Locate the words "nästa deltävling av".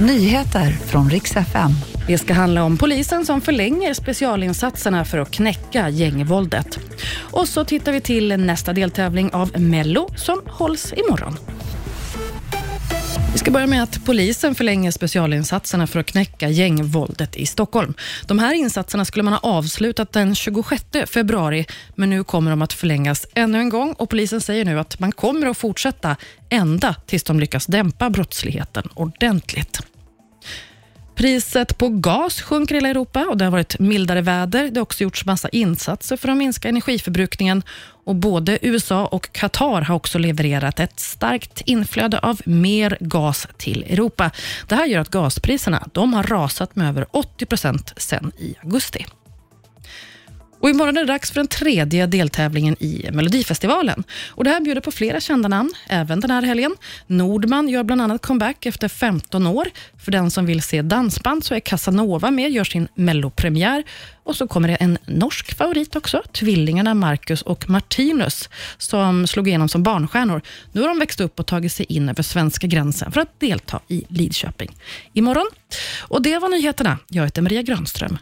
8.36-9.60